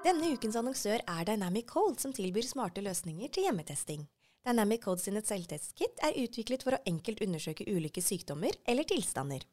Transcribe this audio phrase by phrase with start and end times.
[0.00, 4.06] Denne ukens annonsør er Dynamic Cold, som tilbyr smarte løsninger til hjemmetesting.
[4.48, 9.44] Dynamic Code sine selvtestkit er utviklet for å enkelt undersøke ulike sykdommer eller tilstander.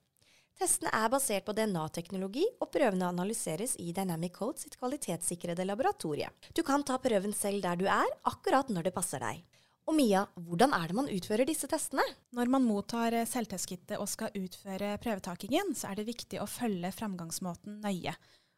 [0.58, 6.32] Testene er basert på DNA-teknologi, og prøvene analyseres i Dynamic Code sitt kvalitetssikrede laboratorie.
[6.56, 9.44] Du kan ta prøven selv der du er, akkurat når det passer deg.
[9.88, 12.04] Og Mia, hvordan er det man utfører disse testene?
[12.36, 16.96] Når man mottar eh, selvtestkittet og skal utføre prøvetakingen, så er det viktig å følge
[16.96, 18.16] framgangsmåten nøye.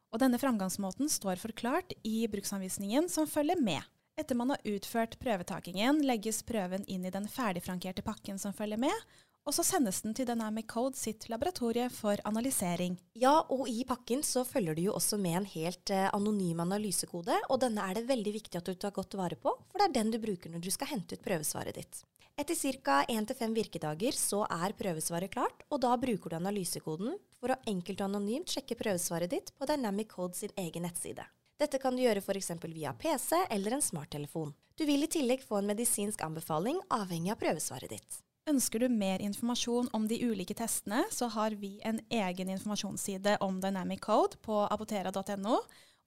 [0.09, 3.83] Og denne framgangsmåten står forklart i bruksanvisningen som følger med.
[4.19, 9.05] Etter man har utført prøvetakingen, legges prøven inn i den ferdigfrankerte pakken som følger med,
[9.49, 12.99] og så sendes den til Dynamic Code sitt laboratorie for analysering.
[13.17, 17.33] Ja, og i pakken så følger du jo også med en helt eh, anonym analysekode,
[17.49, 19.95] og denne er det veldig viktig at du tar godt vare på, for det er
[19.97, 22.03] den du bruker når du skal hente ut prøvesvaret ditt.
[22.39, 22.99] Etter ca.
[23.09, 28.11] 1-5 virkedager så er prøvesvaret klart, og da bruker du analysekoden for å enkelt og
[28.11, 31.25] anonymt sjekke prøvesvaret ditt på Dynamic Code sin egen nettside.
[31.59, 32.53] Dette kan du gjøre f.eks.
[32.69, 34.53] via PC eller en smarttelefon.
[34.77, 38.21] Du vil i tillegg få en medisinsk anbefaling avhengig av prøvesvaret ditt.
[38.49, 43.59] Ønsker du mer informasjon om de ulike testene, så har vi en egen informasjonsside om
[43.61, 45.59] Dynamic Code på apotera.no.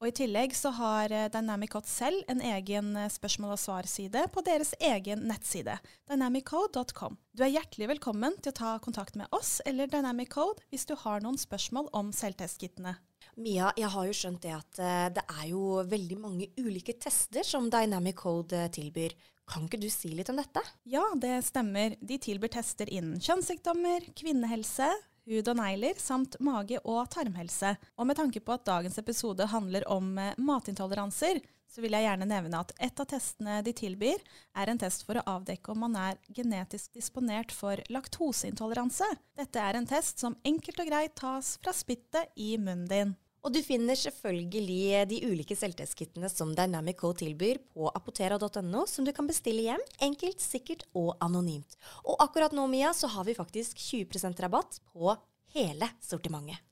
[0.02, 4.24] Og I tillegg så har eh, Dynamic Code selv en egen eh, spørsmål- og svarside
[4.34, 5.76] på deres egen nettside,
[6.10, 7.14] dynamiccode.com.
[7.30, 10.96] Du er hjertelig velkommen til å ta kontakt med oss eller Dynamic Code hvis du
[10.98, 12.96] har noen spørsmål om selvtestkittene.
[13.38, 17.46] Mia, jeg har jo skjønt det at uh, det er jo veldig mange ulike tester
[17.46, 19.14] som Dynamic Code tilbyr.
[19.48, 20.62] Kan ikke du si litt om dette?
[20.88, 21.96] Ja, det stemmer.
[22.00, 24.90] De tilbyr tester innen kjønnssykdommer, kvinnehelse,
[25.28, 27.74] hud og negler samt mage- og tarmhelse.
[27.98, 32.28] Og med tanke på at dagens episode handler om eh, matintoleranser, så vil jeg gjerne
[32.28, 34.20] nevne at et av testene de tilbyr,
[34.60, 39.08] er en test for å avdekke om man er genetisk disponert for laktoseintoleranse.
[39.38, 43.16] Dette er en test som enkelt og greit tas fra spyttet i munnen din.
[43.42, 49.10] Og du finner selvfølgelig de ulike selvtestkittene som Dynamic Co tilbyr på apotera.no, som du
[49.10, 51.74] kan bestille hjem, enkelt, sikkert og anonymt.
[52.06, 55.16] Og akkurat nå, Mia, så har vi faktisk 20% rabatt på
[55.56, 56.62] hele sortimentet.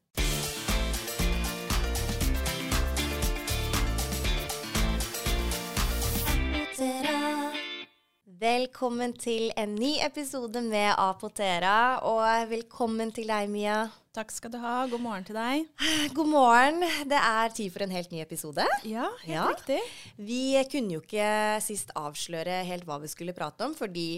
[8.40, 13.88] Velkommen til en ny episode med Apotera, og velkommen til deg, Mia.
[14.10, 14.88] Takk skal du ha.
[14.90, 15.68] God morgen til deg.
[16.16, 16.82] God morgen.
[17.06, 18.64] Det er tid for en helt ny episode.
[18.82, 19.44] Ja, helt ja.
[19.52, 19.78] riktig.
[20.18, 24.08] Vi kunne jo ikke sist avsløre helt hva vi skulle prate om, fordi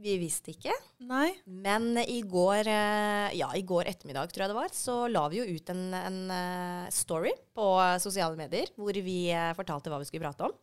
[0.00, 0.72] vi visste ikke.
[1.04, 1.34] Nei.
[1.44, 5.42] Men i går, eh, ja, i går ettermiddag, tror jeg det var, så la vi
[5.42, 7.68] jo ut en, en eh, story på
[8.00, 10.56] sosiale medier hvor vi eh, fortalte hva vi skulle prate om.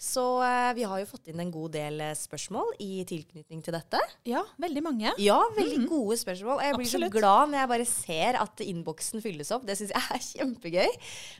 [0.00, 3.74] Så uh, vi har jo fått inn en god del uh, spørsmål i tilknytning til
[3.76, 4.00] dette.
[4.28, 5.12] Ja, veldig mange.
[5.20, 5.90] Ja, veldig mm -hmm.
[5.90, 6.62] gode spørsmål.
[6.64, 7.12] Jeg blir Absolutt.
[7.12, 9.66] så glad når jeg bare ser at innboksen fylles opp.
[9.66, 10.90] Det syns jeg er kjempegøy.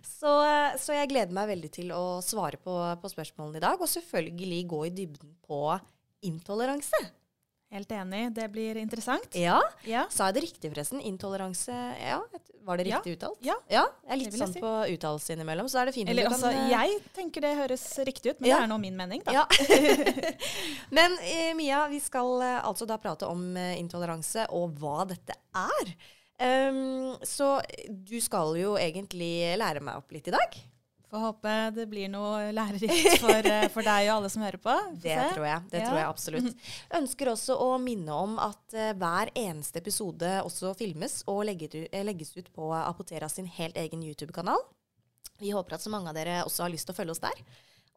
[0.03, 3.80] Så, uh, så, jeg gleder meg veldig til å svare på, på spørsmålene i dag.
[3.80, 5.78] Og selvfølgelig gå i dybden på
[6.22, 7.19] intoleranse.
[7.70, 8.32] Helt enig.
[8.34, 9.34] Det blir interessant.
[9.38, 9.60] Ja.
[9.86, 10.03] ja.
[10.10, 10.98] Sa jeg det riktig, forresten?
[11.06, 12.16] Intoleranse ja,
[12.66, 13.16] Var det riktig ja.
[13.19, 13.44] uttalt?
[13.47, 13.54] Ja.
[13.70, 13.84] ja.
[14.08, 14.62] Jeg er litt sånn si.
[14.64, 18.32] på uttalelse innimellom, så er det fint Eller altså, kan, jeg tenker det høres riktig
[18.32, 19.47] ut, men det er nå min mening, da.
[20.98, 25.38] men eh, Mia, vi skal eh, altså da prate om eh, intoleranse og hva dette
[25.54, 25.94] er.
[26.41, 30.59] Um, så du skal jo egentlig lære meg opp litt i dag.
[31.10, 34.75] Får håpe det blir noe lærerikt for, eh, for, deg og alle som hører på.
[35.03, 35.65] Det tror jeg.
[35.72, 35.88] Det ja.
[35.88, 36.69] tror jeg absolutt.
[37.00, 42.31] Ønsker også å minne om at uh, hver eneste episode også filmes og eh, legges
[42.38, 44.62] ut på Apotera sin helt egen YouTube-kanal.
[45.43, 47.44] Vi håper at så mange av dere også har lyst til å følge oss der.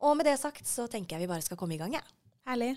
[0.01, 2.01] Og med det sagt så tenker jeg vi bare skal komme i gang, jeg.
[2.01, 2.19] Ja.
[2.49, 2.73] Herlig.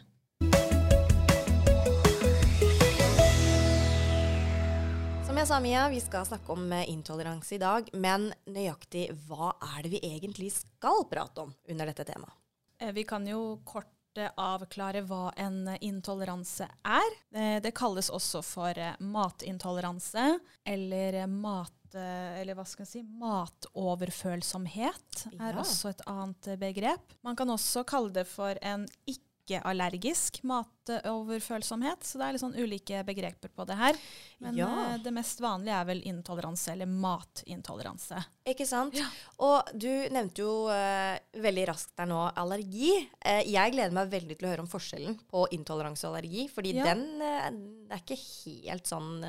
[5.36, 7.91] Som jeg sa, Mia, vi skal snakke om eh, intoleranse i dag.
[7.92, 12.32] Men nøyaktig hva er det vi egentlig skal prate om under dette temaet?
[12.80, 17.20] Eh, vi kan jo kort eh, avklare hva en intoleranse er.
[17.60, 18.72] Det kalles også for
[19.04, 25.60] matintoleranse eller mat eller hva skal jeg si, matoverfølsomhet er ja.
[25.60, 27.12] også et annet begrep.
[27.24, 32.03] Man kan også kalle det for en ikke ikke-allergisk matoverfølsomhet.
[32.04, 33.98] Så det er litt sånn ulike begreper på det her.
[34.43, 34.66] Men ja.
[34.69, 38.21] uh, det mest vanlige er vel intoleranse, eller matintoleranse.
[38.51, 38.98] Ikke sant.
[38.98, 39.07] Ja.
[39.47, 42.93] Og du nevnte jo uh, veldig raskt der nå allergi.
[43.22, 46.75] Uh, jeg gleder meg veldig til å høre om forskjellen på intoleranse og allergi, fordi
[46.77, 46.91] ja.
[46.91, 49.22] den er ikke helt sånn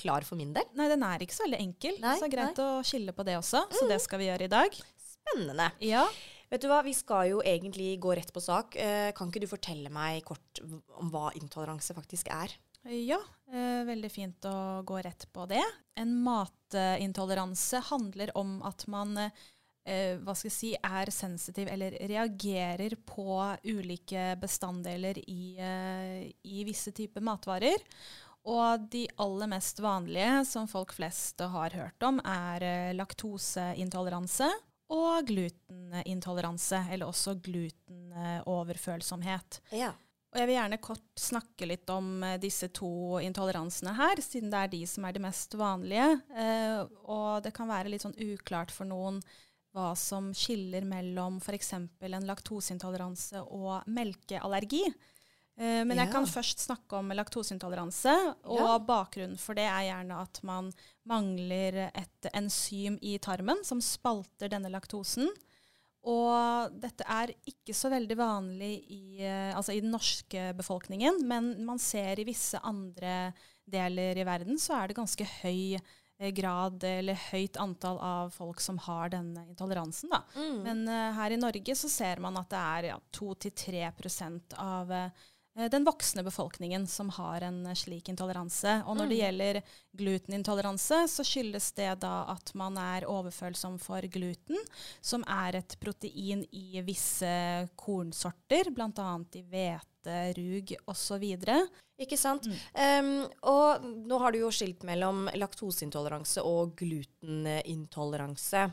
[0.00, 0.66] klar for min del.
[0.78, 1.98] Nei, den er ikke så veldig enkel.
[2.02, 2.68] Nei, så greit nei.
[2.78, 3.66] å skille på det også.
[3.74, 3.90] Så mm.
[3.90, 4.78] det skal vi gjøre i dag.
[5.24, 5.72] Spennende.
[5.84, 6.06] Ja.
[6.52, 8.76] Vet du hva, Vi skal jo egentlig gå rett på sak.
[8.76, 10.60] Eh, kan ikke du fortelle meg kort
[11.00, 12.52] om hva intoleranse faktisk er?
[12.84, 15.62] Ja, eh, veldig fint å gå rett på det.
[15.96, 22.98] En matintoleranse handler om at man eh, hva skal jeg si, er sensitiv eller reagerer
[23.08, 27.80] på ulike bestanddeler i, i visse typer matvarer.
[28.44, 34.50] Og de aller mest vanlige som folk flest har hørt om, er laktoseintoleranse
[34.94, 39.60] og glutenintoleranse, eller også glutenoverfølsomhet.
[39.74, 39.90] Ja.
[40.34, 44.58] Og jeg vil gjerne kort snakke litt om eh, disse to intoleransene her, siden det
[44.58, 46.08] er de som er de mest vanlige.
[46.34, 49.22] Eh, og det kan være litt sånn uklart for noen
[49.74, 51.72] hva som skiller mellom f.eks.
[51.74, 54.84] en laktoseintoleranse og melkeallergi.
[55.56, 58.14] Eh, men jeg kan først snakke om laktoseintoleranse,
[58.44, 58.78] og Ja.
[58.78, 60.72] bakgrunnen for det er gjerne at man
[61.06, 65.28] mangler et enzym i tarmen som spalter denne laktosen.
[66.04, 71.64] Og dette er ikke så veldig vanlig i, eh, altså i den norske befolkningen, men
[71.64, 73.32] man ser i visse andre
[73.64, 78.60] deler i verden så er det ganske høy eh, grad eller høyt antall av folk
[78.60, 80.12] som har denne intoleransen.
[80.12, 80.20] Da.
[80.36, 80.58] Mm.
[80.62, 85.24] Men uh, her i Norge så ser man at det er ja, 2-3 av eh,
[85.54, 88.82] den voksne befolkningen som har en eh, slik intoleranse.
[88.86, 89.60] Og når det gjelder
[89.94, 94.58] glutenintoleranse, så skyldes det da at man er overfølsom for gluten,
[95.00, 99.10] som er et protein i visse kornsorter, bl.a.
[99.38, 101.24] i hvete, rug osv.
[102.02, 102.48] Ikke sant?
[102.50, 102.58] Mm.
[102.74, 108.66] Um, og nå har du jo skilt mellom laktoseintoleranse og glutenintoleranse.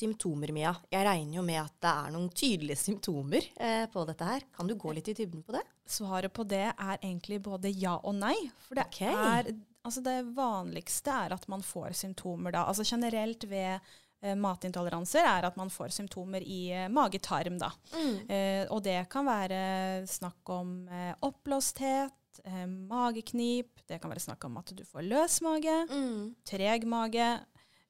[0.00, 0.72] Symptomer, Mia.
[0.92, 4.46] Jeg regner jo med at det er noen tydelige symptomer eh, på dette her.
[4.56, 5.62] Kan du gå litt i dybden på det?
[5.90, 8.36] Svaret på det er egentlig både ja og nei.
[8.66, 9.12] For det, okay.
[9.12, 9.50] er,
[9.84, 12.64] altså det vanligste er at man får symptomer da.
[12.70, 17.58] Altså generelt ved eh, matintoleranser er at man får symptomer i eh, mage-tarm.
[17.60, 17.72] da.
[18.30, 19.60] Eh, og det kan være
[20.08, 22.16] snakk om eh, oppblåsthet,
[22.46, 26.34] eh, mageknip, det kan være snakk om at du får løs mage, Mm.
[26.46, 27.30] treg mage.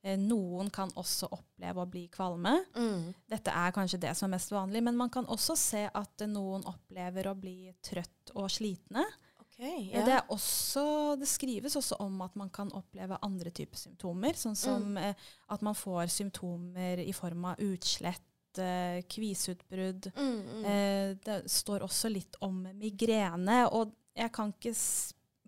[0.02, 2.54] Eh, noen kan også oppleve å bli kvalme.
[2.74, 3.10] Mm.
[3.28, 6.64] Dette er kanskje det som er mest vanlig, men man kan også se at noen
[6.64, 9.04] opplever å bli trøtt og slitne.
[9.44, 10.04] Okay, Eh, ja.
[10.06, 14.56] Det, er også, det skrives også om at man kan oppleve andre typer symptomer, sånn
[14.56, 14.96] som Mm.
[15.10, 15.14] eh,
[15.50, 18.24] at man får symptomer i form av utslett,
[18.56, 20.08] eh, kviseutbrudd.
[20.16, 20.64] Mm, mm.
[20.64, 24.72] Eh, det står også litt om migrene, og jeg kan ikke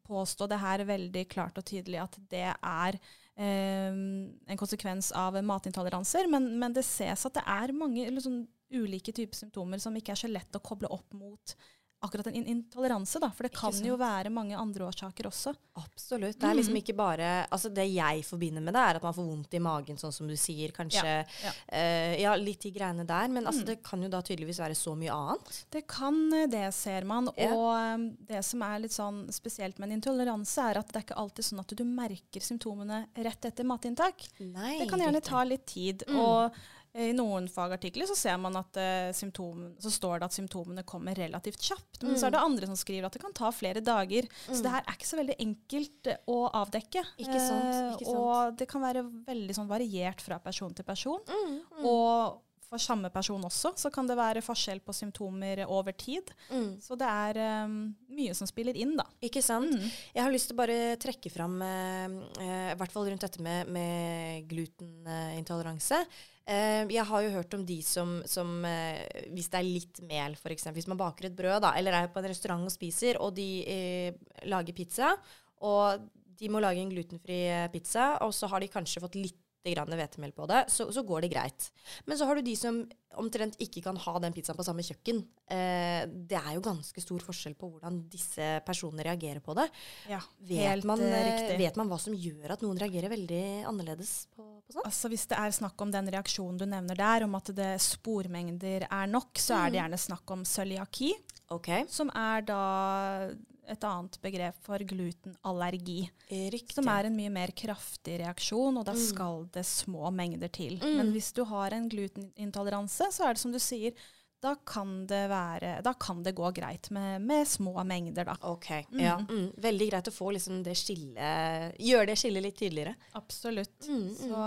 [0.05, 2.99] påstå det her veldig klart og tydelig at det er
[3.41, 8.43] en konsekvens av matintoleranser, men, men det ses at det er mange sånn,
[8.73, 11.55] ulike typer symptomer som ikke er så lett å koble opp mot
[12.03, 15.53] akkurat en intoleranse, da, for det kan jo være mange andre årsaker også.
[15.79, 16.39] Absolutt.
[16.41, 16.81] Det er liksom Mm.
[16.83, 19.97] ikke bare Altså, det jeg forbinder med det, er at man får vondt i magen,
[19.97, 20.73] sånn som du sier.
[20.73, 22.17] Kanskje Ja, Ja, ja.
[22.25, 23.29] ja litt de greiene der.
[23.29, 23.67] Men altså, Mm.
[23.67, 25.65] det kan jo da tydeligvis være så mye annet.
[25.71, 27.29] Det kan eh, det, ser man.
[27.37, 27.53] Ja.
[27.55, 31.07] Og um, det som er litt sånn spesielt med en intoleranse, er at det er
[31.07, 34.27] ikke alltid sånn at du merker symptomene rett etter matinntak.
[34.41, 34.79] Nei.
[34.81, 36.03] Det kan gjerne ta litt tid.
[36.09, 36.17] Mm.
[36.19, 36.59] Og eh,
[36.95, 41.15] i noen fagartikler så ser man at eh, symptom, så står det at symptomene kommer
[41.17, 42.03] relativt kjapt.
[42.03, 42.27] Men så Mm.
[42.27, 44.29] er det andre som skriver at det kan ta flere dager.
[44.47, 44.63] Så Mm.
[44.63, 47.05] det her er ikke så veldig enkelt eh, å avdekke.
[47.19, 48.17] Ikke sant, Eh, ikke sant.
[48.19, 51.21] Og det kan være veldig sånn variert fra person til person.
[51.27, 52.41] Mm, mm, Og
[52.73, 56.31] for samme person også, så kan det være forskjell på symptomer over tid.
[56.51, 56.81] mm.
[56.81, 59.05] Så det er um, mye som spiller inn, da.
[59.23, 59.71] Ikke sant?
[59.73, 59.91] Mm.
[60.15, 62.09] Jeg har lyst til å bare trekke fram, uh,
[62.41, 66.01] uh, i hvert fall rundt dette med, med glutenintoleranse.
[66.01, 66.07] Eh,
[66.47, 70.67] jeg har jo hørt om de som, som eh, hvis det er litt mel, f.eks.
[70.75, 73.49] Hvis man baker et brød, da, eller er på en restaurant og spiser, og de
[73.69, 75.15] eh, lager pizza,
[75.63, 76.09] og
[76.43, 80.33] de må lage en glutenfri eh, pizza, og så har de kanskje fått litt hvetemel
[80.35, 81.69] på det, så, så går det greit.
[82.07, 82.83] Men så har du de som
[83.21, 85.23] omtrent ikke kan ha den pizzaen på samme kjøkken.
[85.47, 89.69] Eh, det er jo ganske stor forskjell på hvordan disse personene reagerer på det.
[90.11, 94.27] Ja, Vet man, eh, eh, vet man hva som gjør at noen reagerer veldig annerledes
[94.35, 94.49] på?
[94.85, 98.87] Altså Hvis det er snakk om den reaksjonen du nevner der, om at det spormengder
[98.91, 99.91] er nok, så er det Mm.
[99.91, 101.13] gjerne snakk om cøliaki,
[101.51, 101.85] Okay.
[101.89, 103.31] som er da
[103.69, 106.11] et annet begrep for glutenallergi.
[106.31, 106.73] riktig.
[106.75, 109.07] Som er en mye mer kraftig reaksjon, og da Mm.
[109.09, 110.79] skal det små mengder til.
[110.79, 110.97] Mm.
[110.97, 113.93] Men hvis du har en glutenintoleranse, så er det som du sier,
[114.43, 118.37] da kan det, være, da kan det gå greit med, med små mengder, da.
[118.51, 119.19] Ok, ja.
[119.23, 119.53] Mm.
[119.63, 122.97] Veldig greit å få liksom det skillet Gjøre det skillet litt tydeligere.
[123.19, 123.87] Absolutt.
[123.87, 124.43] Mm, Så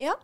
[0.00, 0.14] ja.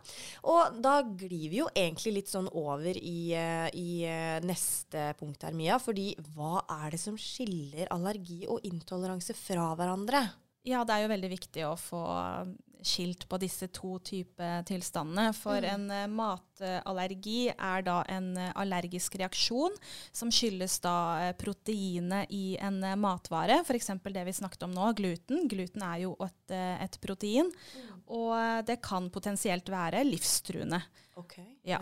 [0.49, 5.45] Og da glir vi jo egentlig litt sånn over i, eh, i eh, neste punkt
[5.45, 5.77] her, Mia.
[5.81, 10.23] Fordi hva er det som skiller allergi og intoleranse fra hverandre?
[10.67, 12.01] Ja, det er jo veldig viktig å få
[12.87, 15.31] skilt på disse to typer tilstandene.
[15.35, 15.67] For Mm.
[15.73, 19.75] en eh, matallergi er da en eh, allergisk reaksjon
[20.13, 20.95] som skyldes da
[21.25, 23.61] eh, proteinet i en matvare.
[23.65, 23.89] F.eks.
[24.03, 25.47] det vi snakket om nå, gluten.
[25.49, 27.51] Gluten er jo et, et protein.
[28.07, 30.83] Og eh, det kan potensielt være livstruende.
[31.17, 31.39] Ok.
[31.65, 31.81] Ja.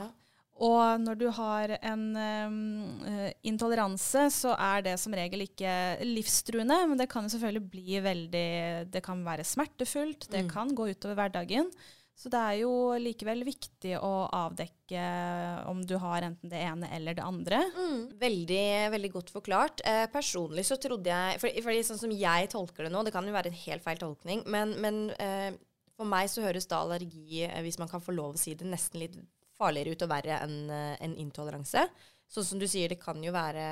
[0.63, 3.01] Og når du har en um,
[3.43, 5.73] intoleranse, så er det som regel ikke
[6.07, 8.47] livstruende, men det kan jo selvfølgelig bli veldig
[8.93, 10.49] Det kan være smertefullt, det Mm.
[10.53, 11.71] kan gå utover hverdagen.
[12.15, 17.13] Så det er jo likevel viktig å avdekke om du har enten det ene eller
[17.17, 17.59] det andre.
[17.75, 18.17] Mm.
[18.21, 19.81] Veldig, veldig godt forklart.
[19.83, 23.27] Eh, personlig så trodde jeg for, fordi Sånn som jeg tolker det nå, det kan
[23.27, 25.51] jo være en helt feil tolkning, men, men eh,
[25.97, 28.63] for meg så høres da allergi, eh, hvis man kan få lov å si det,
[28.71, 29.19] nesten litt
[29.59, 31.87] farligere ut og verre enn eh, en intoleranse.
[32.31, 33.65] Sånn som du sier, det kan jo være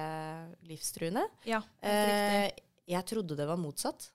[0.70, 1.26] livstruende.
[1.50, 1.64] Ja.
[1.82, 2.52] Eh,
[2.90, 4.12] jeg trodde det var motsatt.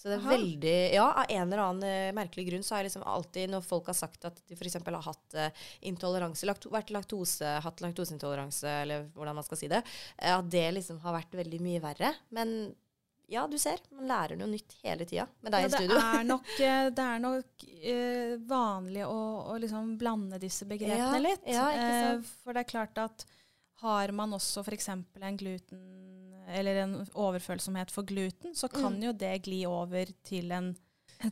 [0.00, 0.32] Så det er Aha.
[0.32, 3.66] veldig Ja, av en eller annen eh, merkelig grunn så har jeg liksom alltid, når
[3.66, 4.78] folk har sagt at de f.eks.
[4.80, 9.82] har hatt uh, intoleranse, lakto vært laktose, hatt laktoseintoleranse, eller hvordan man skal si det,
[10.16, 12.14] at det liksom har vært veldig mye verre.
[12.32, 12.54] Men
[13.30, 15.98] ja, du ser, man lærer noe nytt hele tida med deg Ja, i det studio.
[16.02, 19.18] er nok, eh, det er nok uh, vanlig å,
[19.54, 21.46] å liksom blande disse begrepene Ja, litt.
[21.46, 22.26] ja, Eh, sant?
[22.44, 23.24] for det er klart at
[23.84, 24.88] har man også f.eks.
[24.92, 25.86] en gluten
[26.50, 29.04] eller en overfølsomhet for gluten, så kan Mm.
[29.06, 30.72] jo det gli over til en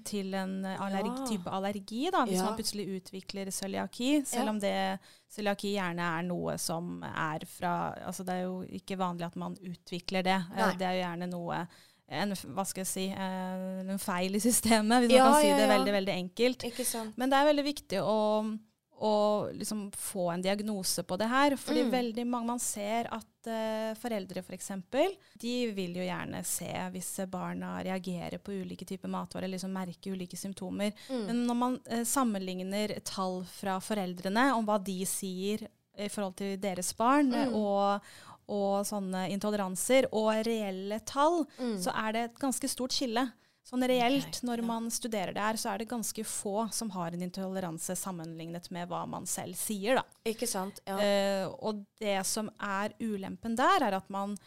[0.05, 1.27] til en allerg Ja.
[1.27, 2.45] type allergi, da, hvis Ja.
[2.45, 4.23] man plutselig utvikler cøliaki.
[4.27, 4.51] Selv Ja.
[4.51, 4.99] om det
[5.31, 9.57] cøliaki gjerne er noe som er fra altså Det er jo ikke vanlig at man
[9.57, 10.39] utvikler det.
[10.53, 10.73] Eh, Nei.
[10.77, 11.67] Det er jo gjerne noe
[12.11, 15.69] en, hva skal jeg si, eh, en feil i systemet, hvis man kan si det
[15.69, 17.17] veldig veldig enkelt.
[17.19, 18.59] Men det er veldig viktig å,
[19.01, 21.57] å liksom få en diagnose på det her.
[21.57, 21.91] Fordi Mm.
[21.91, 24.71] veldig mange, man ser at uh, foreldre f.eks.
[25.39, 30.37] de vil jo gjerne se hvis barna reagerer på ulike typer matvarer, liksom merke ulike
[30.37, 30.93] symptomer.
[31.09, 31.27] Mm.
[31.27, 36.57] Men når man uh, sammenligner tall fra foreldrene om hva de sier i forhold til
[36.59, 37.55] deres barn, Mm.
[37.55, 38.01] og,
[38.49, 41.77] og sånne intoleranser, og reelle tall, Mm.
[41.79, 43.31] så er det et ganske stort skille.
[43.69, 44.65] Sånn reelt, okay, når ja.
[44.65, 48.89] man studerer det her, så er det ganske få som har en intoleranse sammenlignet med
[48.89, 50.05] hva man selv sier, da.
[50.31, 50.81] Ikke sant?
[50.89, 50.97] Ja.
[50.97, 54.39] Eh, og det som er ulempen der, er at man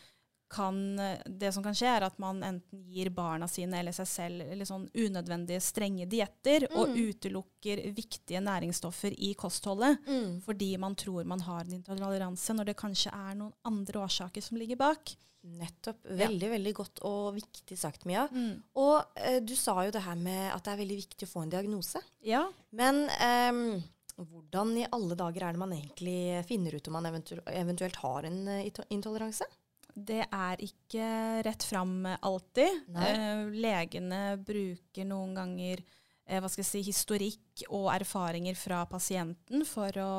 [0.51, 0.77] kan
[1.25, 4.67] Det som kan skje, er at man enten gir barna sine eller seg selv eller
[4.67, 6.99] sånn unødvendige strenge dietter, og Mm.
[7.07, 10.41] utelukker viktige næringsstoffer i kostholdet Mm.
[10.43, 14.57] fordi man tror man har en intoleranse, når det kanskje er noen andre årsaker som
[14.57, 15.15] ligger bak.
[15.43, 16.03] Nettopp.
[16.05, 18.27] Veldig, veldig godt og viktig sagt, Mia.
[18.27, 18.61] Mm.
[18.75, 21.41] Og eh, du sa jo det her med at det er veldig viktig å få
[21.43, 22.01] en diagnose.
[22.21, 22.43] Ja.
[22.71, 23.81] Men eh,
[24.21, 28.27] hvordan i alle dager er det man egentlig finner ut om man eventu eventuelt har
[28.29, 29.47] en eh, intoleranse?
[29.95, 31.07] Det er ikke
[31.47, 32.81] rett fram alltid.
[32.95, 39.65] Eh, legene bruker noen ganger eh, hva skal jeg si, historikk og erfaringer fra pasienten
[39.67, 40.13] for å,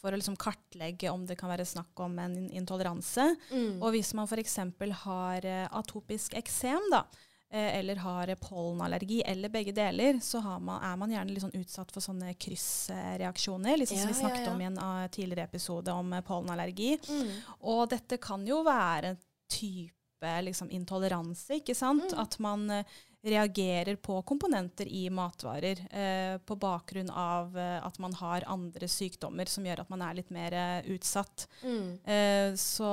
[0.00, 3.30] for å liksom kartlegge om det kan være snakk om en intoleranse.
[3.50, 3.78] Mm.
[3.80, 4.58] Og hvis man f.eks.
[5.04, 7.04] har eh, atopisk eksem, da,
[7.54, 11.58] eller har eh, pollenallergi, eller begge deler, så har man, er man gjerne litt sånn
[11.60, 13.78] utsatt for sånne kryssreaksjoner.
[13.80, 14.52] Liksom som vi snakket ja.
[14.54, 16.96] om i en eh, tidligere episode om eh, pollenallergi.
[17.08, 17.32] Mm.
[17.70, 19.20] Og dette kan jo være en
[19.50, 22.10] type liksom, intoleranse, ikke sant?
[22.10, 22.22] Mm.
[22.24, 28.12] At man eh, reagerer på komponenter i matvarer eh, på bakgrunn av eh, at man
[28.18, 31.46] har andre sykdommer som gjør at man er litt mer eh, utsatt.
[31.62, 31.88] Mm.
[32.04, 32.90] Eh, så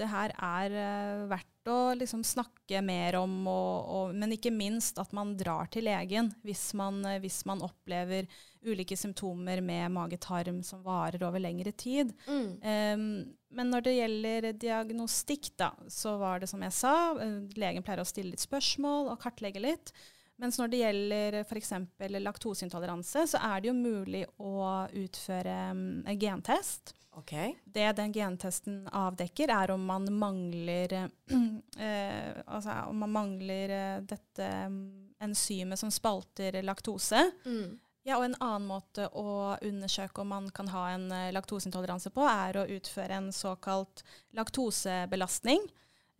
[0.00, 5.00] det her er eh, verdt å liksom snakke mer om, og, og, men ikke minst
[5.00, 8.28] at man drar til legen hvis man, hvis man opplever
[8.60, 12.12] ulike symptomer med mage-tarm som varer over lengre tid.
[12.28, 12.48] Mm.
[12.60, 13.04] Um,
[13.50, 18.02] men når det gjelder diagnostikk, da, så var det som jeg sa, eh, legen pleier
[18.02, 19.94] å stille litt spørsmål og kartlegge litt.
[20.40, 21.72] Mens når det gjelder f.eks.
[22.20, 26.94] laktoseintoleranse, så er det jo mulig å utføre um, en gentest.
[27.20, 27.34] OK.
[27.64, 34.48] Det den gentesten avdekker, er om man mangler, eh, altså om man mangler eh, dette
[34.66, 34.80] um,
[35.20, 37.22] enzymet som spalter laktose.
[37.44, 37.78] Mm.
[38.08, 42.24] Ja, og En annen måte å undersøke om man kan ha en eh, laktoseintoleranse på,
[42.24, 44.04] er å utføre en såkalt
[44.36, 45.66] laktosebelastning.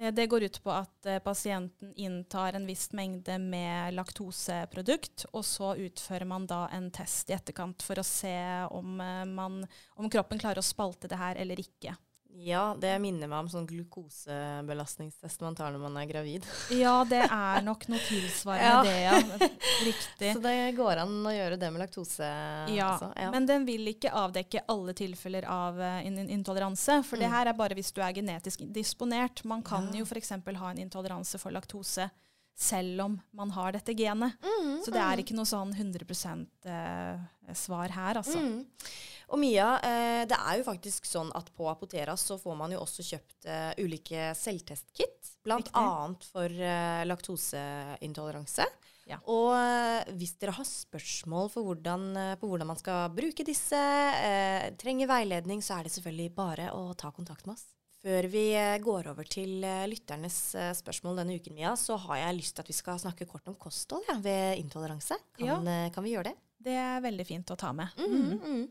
[0.01, 5.45] Eh, Det går ut på at eh, pasienten inntar en viss mengde med laktoseprodukt, og
[5.45, 8.37] så utfører man da en test i etterkant for å se
[8.71, 9.61] om, eh, man,
[9.97, 11.97] om kroppen klarer å spalte det her eller ikke.
[12.33, 16.47] Ja, det minner meg om sånn glukosebelastningstest man tar når man er gravid.
[16.71, 19.49] Ja, det er nok noe tilsvarende det, ja.
[19.85, 20.33] Riktig.
[20.37, 22.29] Så det går an å gjøre det med laktose
[22.73, 23.11] Ja, altså.
[23.19, 23.31] Ja.
[23.35, 27.01] men den vil ikke avdekke alle tilfeller av eh, in in intoleranse.
[27.05, 27.35] For det Mm.
[27.37, 29.45] her er bare hvis du er genetisk disponert.
[29.45, 29.99] Man kan Ja.
[30.01, 30.31] jo f.eks.
[30.31, 32.11] ha en intoleranse for laktose
[32.57, 34.37] selv om man har dette genet.
[34.45, 36.05] Mm, Så det er ikke noe sånn 100
[36.69, 38.39] eh, svar her, altså.
[38.39, 38.67] Mm.
[39.31, 42.81] Og Mia, eh, det er jo faktisk sånn at på Apotera så får man jo
[42.83, 46.51] også kjøpt eh, ulike selvtestkit, annet for
[47.09, 48.67] laktoseintoleranse.
[49.11, 49.19] Ja.
[49.27, 49.55] Og
[50.19, 55.63] hvis dere har spørsmål for hvordan, på hvordan man skal bruke disse, eh, trenger veiledning,
[55.65, 57.67] så er det selvfølgelig bare å ta kontakt med oss.
[58.01, 62.23] Før vi eh, går over til eh, lytternes eh, spørsmål denne uken, Mia, så har
[62.23, 65.19] jeg lyst til at vi skal snakke kort om kosthold ja, ved intoleranse.
[65.37, 65.91] Kan, Ja.
[65.93, 66.37] kan vi gjøre det?
[66.61, 67.93] Det er veldig fint å ta med.
[68.01, 68.63] Mm, mm.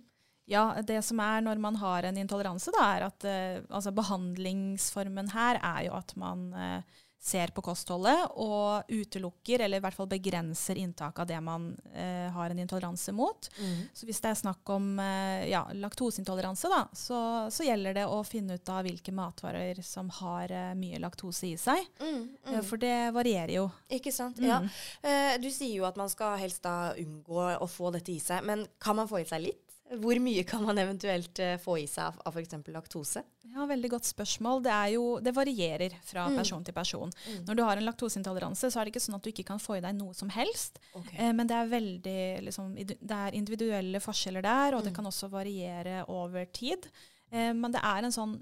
[0.50, 3.26] Ja, det som er når man har en intoleranse, da, er at
[3.70, 9.84] altså behandlingsformen her er jo at man eh, ser på kostholdet og utelukker, eller i
[9.84, 13.50] hvert fall begrenser inntaket av det man eh, har en intoleranse mot.
[13.60, 13.82] Mm.
[13.94, 17.20] Så hvis det er snakk om eh, ja, laktoseintoleranse, da, så,
[17.52, 21.56] så gjelder det å finne ut av hvilke matvarer som har eh, mye laktose i
[21.60, 21.84] seg.
[22.00, 22.64] Mm, Eh, mm.
[22.66, 23.66] For det varierer jo.
[23.92, 24.40] Ikke sant?
[24.40, 24.48] Mm.
[24.50, 24.60] Ja.
[25.02, 28.46] Eh, du sier jo at man skal helst da unngå å få dette i seg,
[28.48, 29.69] men kan man få i seg litt?
[29.90, 32.54] Hvor mye kan man eventuelt eh, få i seg av, av f.eks.
[32.70, 33.24] laktose?
[33.50, 34.62] Ja, Veldig godt spørsmål.
[34.68, 36.36] Det, er jo, det varierer fra Mm.
[36.38, 37.10] person til person.
[37.26, 37.40] Mm.
[37.48, 39.78] Når du har en laktoseintoleranse, så er det ikke sånn at du ikke kan få
[39.80, 40.78] i deg noe som helst.
[40.94, 41.18] Okay.
[41.18, 44.96] Eh, men det er veldig liksom, det er individuelle forskjeller der, og det Mm.
[45.00, 46.86] kan også variere over tid.
[47.32, 48.38] Eh, men det er en sånn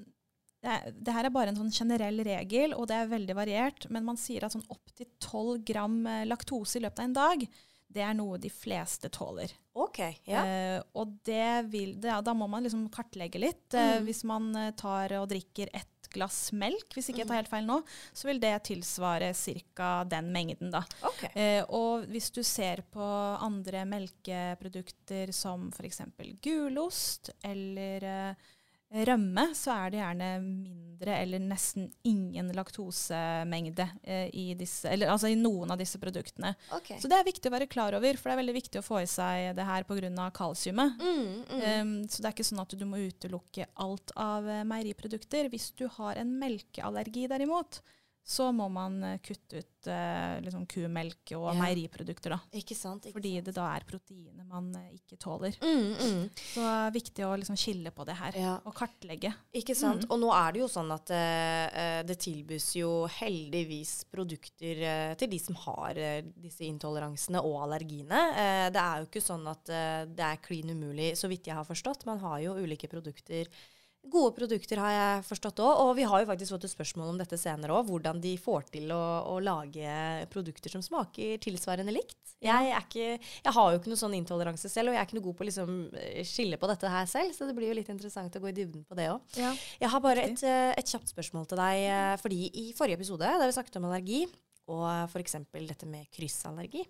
[0.64, 3.86] det, er, det her er bare en sånn generell regel, og det er veldig variert.
[3.94, 7.48] Men man sier at sånn opptil 12 gram eh, laktose i løpet av en dag,
[7.90, 9.52] det er noe de fleste tåler.
[9.78, 10.42] Ok, ja.
[10.44, 13.68] Uh, og det vil, det, da må man liksom kartlegge litt.
[13.74, 14.06] Uh, Mm.
[14.10, 17.32] Hvis man eh, tar og drikker ett glass melk, hvis ikke jeg Mm.
[17.32, 17.78] tar helt feil nå,
[18.16, 19.34] så vil det tilsvare
[19.76, 20.04] ca.
[20.08, 20.72] den mengden.
[20.72, 20.84] da.
[21.04, 21.24] Ok.
[21.36, 23.04] Eh, og hvis du ser på
[23.44, 26.02] andre melkeprodukter som f.eks.
[26.42, 28.36] gulost eller eh,
[28.88, 35.28] rømme, så er det gjerne mindre eller nesten ingen laktosemengde eh, i, disse, eller, altså
[35.28, 36.54] i noen av disse produktene.
[36.80, 37.00] Okay.
[37.02, 39.02] Så det er viktig å være klar over, for det er veldig viktig å få
[39.04, 40.30] i seg det her pga.
[40.34, 41.04] kalsiumet.
[41.04, 41.62] Mm, mm.
[41.68, 45.52] Um, så det er ikke sånn at du må utelukke alt av eh, meieriprodukter.
[45.52, 47.82] Hvis du har en melkeallergi derimot,
[48.28, 51.54] så må man eh, kutte ut eh, liksom kumelk og Ja.
[51.62, 52.40] meieriprodukter, da.
[52.60, 53.06] ikke sant?
[53.08, 55.56] Ikke Fordi det da er proteiner man eh, ikke tåler.
[55.64, 56.26] Mm, mm.
[56.36, 58.58] Så det er viktig å liksom skille på det her, Ja.
[58.68, 59.32] og kartlegge.
[59.56, 60.04] Ikke sant?
[60.04, 60.12] Mm.
[60.12, 65.16] Og nå er det jo sånn at eh, eh, det tilbys jo heldigvis produkter eh,
[65.16, 65.96] til de som har
[66.36, 68.26] disse intoleransene og allergiene.
[68.76, 69.64] Det er jo ikke sånn at
[70.12, 72.04] det er klin umulig, så vidt jeg har forstått.
[72.06, 73.48] Man har jo ulike produkter.
[74.12, 77.20] Gode produkter har jeg forstått òg, og vi har jo faktisk fått et spørsmål om
[77.20, 77.90] dette senere òg.
[77.90, 79.02] Hvordan de får til å,
[79.34, 79.92] å lage
[80.34, 82.18] produkter som smaker tilsvarende likt.
[82.44, 85.18] Jeg, er ikke, jeg har jo ikke noe sånn intoleranse selv, og jeg er ikke
[85.20, 87.78] noe god på å liksom, eh, skille på dette her selv, så det blir jo
[87.80, 89.22] litt interessant å gå i dybden på det òg.
[89.82, 91.86] Jeg har bare et, eh, et kjapt spørsmål til deg.
[91.88, 94.26] eh, Fordi i forrige episode, da vi snakket om allergi,
[94.68, 95.38] og f.eks.
[95.54, 96.84] dette med kryssallergi,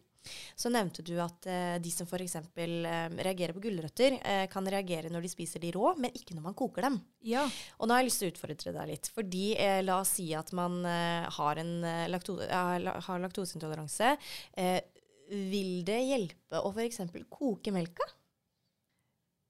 [0.55, 2.35] så nevnte du at eh, de som f.eks.
[2.35, 6.45] Eh, reagerer på gulrøtter, eh, kan reagere når de spiser de rå, men ikke når
[6.49, 6.99] man koker dem.
[7.27, 7.45] Ja.
[7.79, 9.09] Og nå har jeg lyst til å utfordre deg litt.
[9.15, 12.65] Fordi eh, la oss si at man eh, har, en, eh, lakto ja,
[13.07, 14.13] har laktoseintoleranse.
[14.57, 14.79] Eh,
[15.27, 17.01] vil det hjelpe å f.eks.
[17.29, 18.05] koke melka?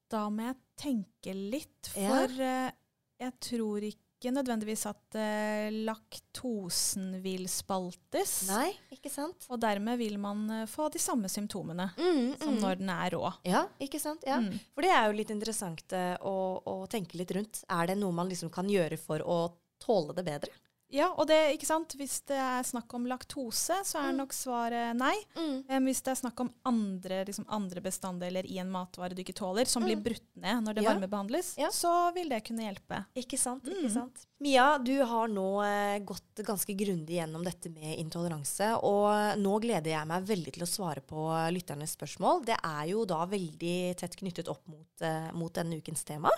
[0.10, 2.10] Da må jeg tenke litt, Ja.
[2.14, 2.72] for eh,
[3.20, 8.48] jeg tror ikke nødvendigvis at eh, laktosen vil spaltes.
[8.50, 9.46] Nei, ikke sant?
[9.54, 12.60] Og dermed vil man eh, få de samme symptomene Mm, som mm.
[12.64, 13.30] når den er rå.
[13.46, 14.26] Ja, ikke sant?
[14.26, 14.40] Ja.
[14.42, 14.58] Mm.
[14.74, 17.62] For det er jo litt interessant eh, å, å tenke litt rundt.
[17.70, 19.40] Er det noe man liksom kan gjøre for å
[19.84, 20.54] tåle det bedre?
[20.90, 21.94] Ja, og det, ikke sant?
[22.00, 24.18] Hvis det er snakk om laktose, så er Mm.
[24.22, 25.16] nok svaret nei.
[25.36, 25.66] Mm.
[25.70, 29.36] Um, hvis det er snakk om andre, liksom andre bestanddeler i en matvare du ikke
[29.36, 30.04] tåler, som blir Mm.
[30.04, 30.94] brutt ned når det Ja.
[30.94, 31.68] varmebehandles, Ja.
[31.70, 33.06] så vil det kunne hjelpe.
[33.16, 33.64] Ikke sant?
[33.66, 33.76] Mm.
[33.84, 34.26] ikke sant?
[34.40, 39.96] Mia, du har nå eh, gått ganske grundig gjennom dette med intoleranse, og nå gleder
[39.96, 41.24] jeg meg veldig til å svare på
[41.56, 42.44] lytternes spørsmål.
[42.46, 46.30] Det er jo da veldig tett knyttet opp mot, eh, mot denne ukens tema.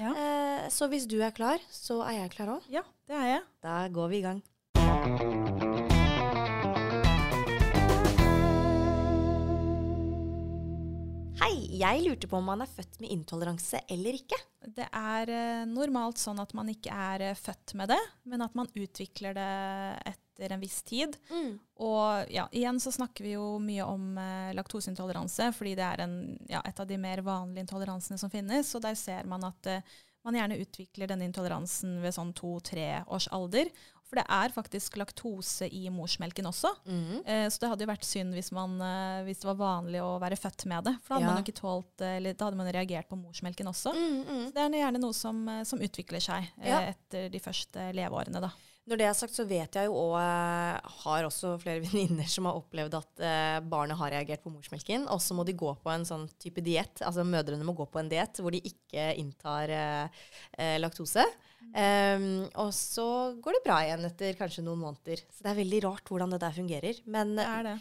[0.00, 2.70] Ja, Eh, så hvis du er klar, så er jeg klar òg.
[2.72, 3.42] ja det er jeg.
[3.60, 4.42] Da går vi i gang.
[11.42, 14.36] Hei, jeg lurte på om man er født med intoleranse eller ikke.
[14.76, 17.98] Det er eh, normalt sånn at man ikke er eh, født med det,
[18.30, 19.48] men at man utvikler det
[20.12, 21.18] etter en viss tid.
[21.82, 26.14] Og ja, igjen så snakker vi jo mye om eh, laktoseintoleranse, fordi det er en,
[26.46, 28.70] ja, et av de mer vanlige intoleransene som finnes.
[28.78, 29.82] Og der ser man at eh,
[30.22, 33.74] man gjerne utvikler denne intoleransen ved sånn to-tre års alder.
[34.12, 36.68] For det er faktisk laktose i morsmelken også.
[36.84, 37.22] Mm.
[37.24, 40.18] Eh, så det hadde jo vært synd hvis, man, eh, hvis det var vanlig å
[40.20, 40.92] være født med det.
[41.00, 41.32] For da hadde Ja.
[41.32, 43.94] man ikke tålt, eh, eller da hadde man reagert på morsmelken også.
[43.96, 44.44] Mm, mm.
[44.50, 46.80] Så det er gjerne noe som, eh, som utvikler seg eh, Ja.
[46.92, 48.44] etter de første leveårene.
[48.44, 48.52] Da.
[48.82, 52.58] Når det er sagt, så vet jeg jo og Har også flere venninner som har
[52.58, 55.08] opplevd at eh, barnet har reagert på morsmelken.
[55.08, 57.00] Og så må de gå på en sånn type diett.
[57.00, 60.22] Altså mødrene må gå på en diett hvor de ikke inntar eh,
[60.58, 61.24] eh laktose.
[61.72, 62.26] Um,
[62.60, 63.06] og så
[63.40, 65.22] går det bra igjen etter kanskje noen måneder.
[65.32, 67.00] Så det er veldig rart hvordan det der fungerer.
[67.08, 67.78] Men det er det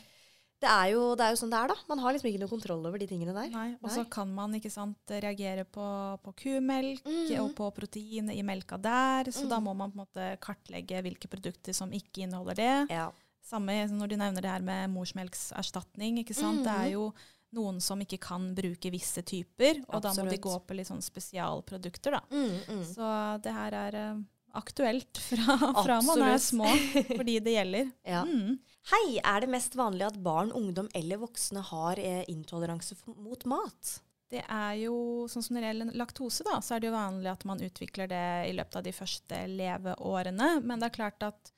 [0.61, 1.75] det er, jo, det er, jo, sånn det er, da.
[1.89, 3.47] Man har liksom ikke noe kontroll over de tingene der.
[3.49, 5.85] Nei, Og så kan man ikke sant, reagere på,
[6.21, 7.31] på kumelk mm.
[7.41, 9.31] og på proteinet i melka der.
[9.33, 9.49] Så mm.
[9.55, 12.75] da må man på en måte kartlegge hvilke produkter som ikke inneholder det.
[12.93, 13.07] Ja.
[13.41, 16.21] Samme når du nevner det her med morsmelkserstatning.
[16.21, 16.61] ikke sant?
[16.61, 16.67] Mm.
[16.67, 17.09] Det er jo
[17.55, 20.17] noen som ikke kan bruke visse typer, og Absolutt.
[20.17, 22.17] da må de gå på litt sånn spesialprodukter.
[22.17, 22.21] da.
[22.31, 22.83] Mm, mm.
[22.93, 23.07] Så
[23.43, 24.21] det her er uh,
[24.57, 26.69] aktuelt fra, fra man er små,
[27.15, 27.89] fordi det gjelder.
[28.15, 28.25] Ja.
[28.27, 28.59] Mm.
[28.89, 33.91] Hei, er det mest vanlig at barn, ungdom eller voksne har eh, intoleranse mot mat?
[34.31, 37.29] Det er jo, sånn som Når det gjelder laktose, da, så er det jo vanlig
[37.29, 40.49] at man utvikler det i løpet av de første leveårene.
[40.63, 41.51] Men det er klart at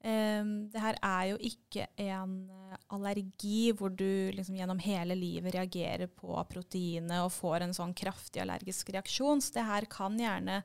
[0.00, 0.40] eh,
[0.72, 6.10] det her er jo ikke en eh, allergi hvor du liksom gjennom hele livet reagerer
[6.10, 9.42] på proteinet og får en sånn kraftig allergisk reaksjon.
[9.42, 10.62] Så det her kan gjerne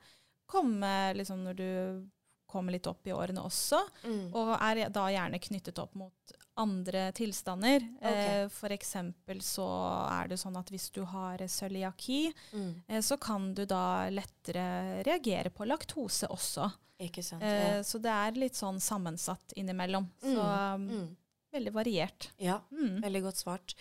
[0.49, 1.69] komme liksom når du
[2.49, 4.25] kommer litt opp i årene også, mm.
[4.37, 7.83] og er da gjerne knyttet opp mot andre tilstander.
[7.99, 8.43] Okay.
[8.45, 9.65] Eh, for eksempel så
[10.07, 12.71] er det sånn at hvis du har cøliaki, mm.
[12.87, 16.69] eh, så kan du da lettere reagere på laktose også.
[17.03, 17.81] Ikke sant, eh.
[17.83, 20.07] Så det er litt sånn sammensatt innimellom.
[20.23, 20.31] Mm.
[20.31, 21.05] Så mm
[21.55, 22.29] veldig variert.
[22.41, 23.01] Ja, mm.
[23.03, 23.75] veldig godt svart.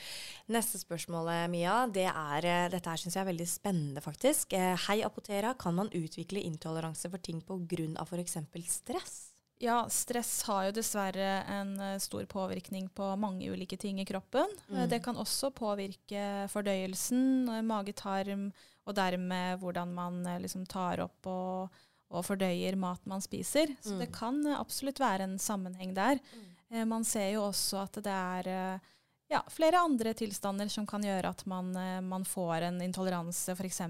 [0.52, 4.54] Neste spørsmål, Mia, det er eh, Dette her syns jeg er veldig spennende, faktisk.
[4.56, 5.54] Eh, hei, Apotera.
[5.58, 8.04] Kan man utvikle intoleranse for ting pga.
[8.04, 8.38] f.eks.
[8.72, 9.16] stress?
[9.62, 14.50] Ja, stress har jo dessverre en eh, stor påvirkning på mange ulike ting i kroppen.
[14.68, 14.84] Mm.
[14.90, 18.50] Det kan også påvirke fordøyelsen, mage-tarm,
[18.84, 23.72] og dermed hvordan man liksom tar opp og, og fordøyer mat man spiser.
[23.80, 24.02] Så mm.
[24.02, 26.20] det kan absolutt være en sammenheng der.
[26.20, 26.50] Mm.
[26.74, 28.90] Eh, man ser jo også at det er eh,
[29.32, 33.80] ja, flere andre tilstander som kan gjøre at man, eh, man får en intoleranse f.eks.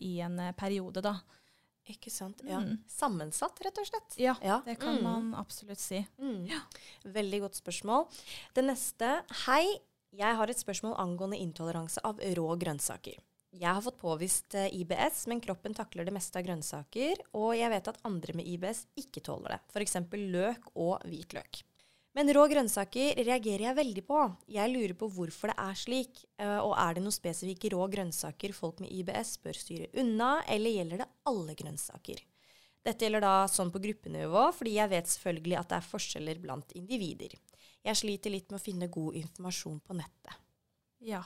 [0.00, 1.04] i en periode.
[1.04, 1.16] da.
[1.90, 2.42] Ikke sant.
[2.46, 2.60] Ja.
[2.62, 2.76] Mm.
[2.90, 4.18] Sammensatt, rett og slett.
[4.22, 4.60] Ja, ja.
[4.66, 5.06] det kan mm.
[5.06, 6.02] man absolutt si.
[6.18, 6.44] Mm.
[6.50, 6.60] Ja.
[7.04, 8.06] Veldig godt spørsmål.
[8.54, 9.16] Det neste.
[9.46, 9.66] Hei,
[10.14, 13.18] jeg har et spørsmål angående intoleranse av rå grønnsaker.
[13.52, 17.18] Jeg har fått påvist IBS, men kroppen takler det meste av grønnsaker.
[17.36, 19.98] Og jeg vet at andre med IBS ikke tåler det, f.eks.
[20.14, 21.60] løk og hvitløk.
[22.12, 24.18] Men rå grønnsaker reagerer jeg veldig på.
[24.52, 26.24] Jeg lurer på hvorfor det er slik.
[26.36, 30.76] Eh, og er det noen spesifikke rå grønnsaker folk med IBS bør styre unna, eller
[30.76, 32.20] gjelder det alle grønnsaker?
[32.82, 36.76] Dette gjelder da sånn på gruppenivå, fordi jeg vet selvfølgelig at det er forskjeller blant
[36.76, 37.36] individer.
[37.82, 40.36] Jeg sliter litt med å finne god informasjon på nettet.
[41.02, 41.22] Ja,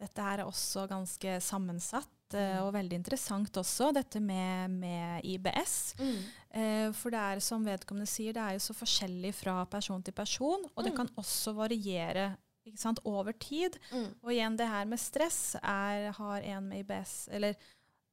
[0.00, 2.10] dette her er også ganske sammensatt.
[2.34, 5.76] Eh, og veldig interessant også, dette med, med IBS.
[6.00, 6.16] Mm.
[6.54, 10.16] Eh, for det er som vedkommende sier, det er jo så forskjellig fra person til
[10.16, 10.66] person.
[10.74, 10.88] Og mm.
[10.88, 12.32] det kan også variere
[12.80, 13.78] sant, over tid.
[13.92, 14.10] Mm.
[14.22, 17.58] Og igjen, det her med stress er, har en med IBS Eller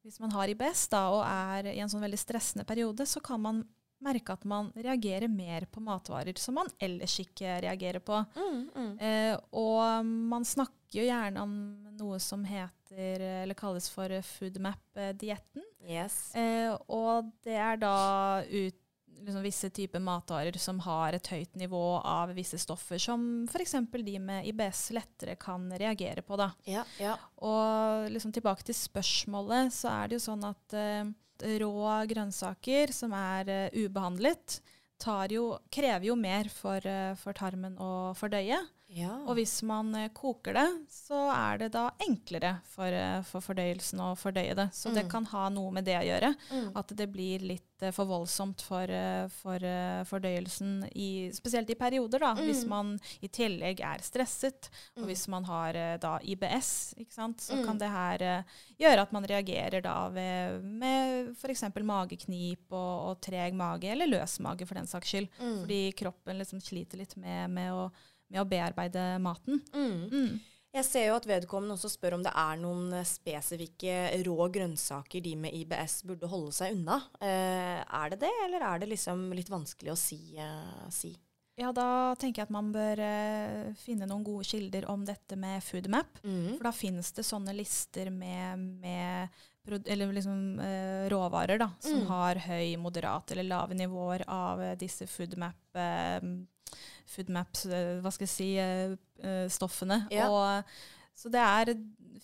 [0.03, 3.41] hvis man har IBS da, og er i en sånn veldig stressende periode, så kan
[3.41, 3.61] man
[4.01, 8.17] merke at man reagerer mer på matvarer som man ellers ikke reagerer på.
[8.33, 8.93] Mm, mm.
[8.97, 11.53] Eh, og man snakker jo gjerne om
[11.99, 15.65] noe som heter, eller kalles for foodmap-dietten.
[15.87, 16.35] Yes.
[16.35, 17.95] Eh, og det er da
[18.43, 18.77] ut,
[19.21, 23.75] liksom visse typer matvarer som har et høyt nivå av visse stoffer, som f.eks.
[23.93, 26.39] de med IBS lettere kan reagere på.
[26.41, 26.51] Da.
[26.65, 27.17] Ja, ja.
[27.37, 31.11] Og liksom tilbake til spørsmålet, så er det jo sånn at eh,
[31.61, 31.73] rå
[32.09, 34.59] grønnsaker som er uh, ubehandlet,
[35.33, 38.59] jo, krever jo mer for, uh, for tarmen å fordøye.
[38.91, 39.11] Ja.
[39.29, 44.01] Og hvis man uh, koker det, så er det da enklere for, uh, for fordøyelsen
[44.03, 44.67] å fordøye det.
[44.75, 44.97] Så mm.
[44.97, 46.33] det kan ha noe med det å gjøre.
[46.51, 46.65] Mm.
[46.81, 48.91] At det blir litt uh, for voldsomt for,
[49.37, 49.67] for
[50.09, 52.33] fordøyelsen, i, spesielt i perioder, da.
[52.35, 52.43] Mm.
[52.49, 56.71] Hvis man i tillegg er stresset, og hvis man har da IBS,
[57.15, 57.81] så kan mm.
[57.81, 58.25] det her
[58.81, 61.63] gjøre at man reagerer da ved, med f.eks.
[61.79, 65.31] mageknip og, og, treg mage, eller løs mage for den saks skyld.
[65.39, 65.59] Mm.
[65.63, 67.89] Fordi kroppen liksom sliter litt med, med å
[68.31, 69.61] med å bearbeide maten.
[69.75, 70.07] Mm.
[70.11, 70.39] Mm.
[70.71, 75.33] Jeg ser jo at vedkommende også spør om det er noen spesifikke rå grønnsaker de
[75.43, 77.01] med IBS burde holde seg unna.
[77.19, 80.21] Eh, er det det, eller er det liksom litt vanskelig å si?
[80.39, 81.11] Eh, si?
[81.59, 85.59] Ja, da tenker jeg at man bør eh, finne noen gode kilder om dette med
[85.65, 86.21] foodmap.
[86.23, 86.55] Mm.
[86.55, 89.41] For da finnes det sånne lister med, med
[89.85, 92.07] eller liksom, eh, råvarer da, som mm.
[92.07, 96.23] har høy, moderat eller lave nivåer av eh, disse foodmap eh,
[97.11, 100.07] foodmaps, eh, hva skal jeg si, eh, eh, stoffene.
[100.11, 100.29] Ja.
[100.29, 100.63] Og
[101.21, 101.75] Så det er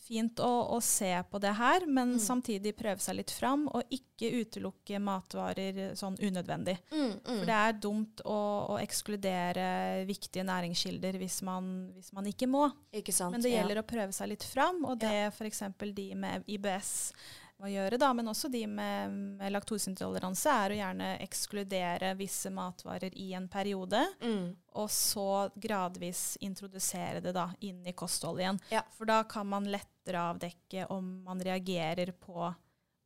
[0.08, 2.20] fint å, å se på det her, men Mm.
[2.24, 6.78] samtidig prøve seg litt fram, og ikke utelukke matvarer sånn unødvendig.
[6.90, 7.38] Mm, mm.
[7.38, 8.38] For det er dumt å,
[8.74, 12.72] å ekskludere viktige næringskilder hvis man, hvis man ikke må.
[12.94, 13.32] Ikke sant?
[13.36, 13.62] Men det ja.
[13.62, 15.28] gjelder å prøve seg litt fram, og det Ja.
[15.30, 15.62] f.eks.
[15.94, 17.12] de med IBS
[17.60, 23.16] må gjøre, da, men også de med, med laktoseintoleranse, er å gjerne ekskludere visse matvarer
[23.18, 24.56] i en periode, Mm.
[24.78, 28.60] og så gradvis introdusere det da inn i kostholdet igjen.
[28.72, 28.84] Ja.
[28.98, 32.54] For da kan man lettere avdekke om man reagerer på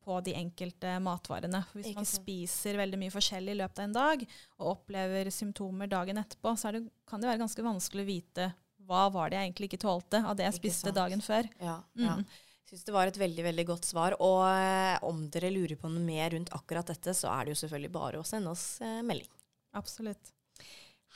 [0.01, 1.59] på de enkelte matvarene.
[1.69, 4.23] For Hvis Ikke man spiser veldig mye forskjellig i løpet av en dag,
[4.57, 8.47] og opplever symptomer dagen etterpå, så det, kan det være ganske vanskelig å vite
[8.89, 10.97] hva var det jeg egentlig ikke tålte av det jeg Ikke spiste sant.
[10.97, 11.45] dagen før.
[11.61, 12.15] Ja, ja.
[12.17, 12.25] Mm.
[12.71, 14.13] Syns det var et veldig veldig godt svar.
[14.23, 17.61] Og eh, om dere lurer på noe mer rundt akkurat dette, så er det jo
[17.65, 19.27] selvfølgelig bare å sende oss eh, melding.
[19.75, 20.31] Absolutt.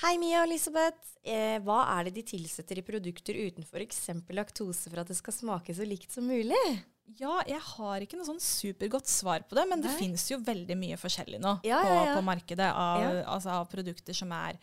[0.01, 1.13] Hei, Mia og Elisabeth.
[1.23, 4.01] Eh, hva er det de tilsetter i produkter uten f.eks.
[4.35, 6.59] laktose for at det skal smake så likt som mulig?
[7.21, 10.41] Ja, jeg har ikke noe sånn supergodt svar på det, men det finnes fins jo
[10.43, 12.15] veldig mye forskjellig nå Ja, på, ja, ja.
[12.17, 13.03] på markedet av,
[13.37, 14.57] altså av produkter som er